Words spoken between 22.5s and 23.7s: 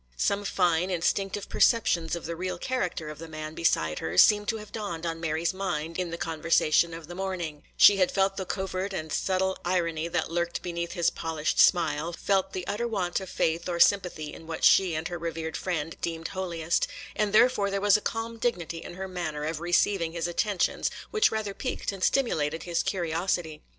his curiosity.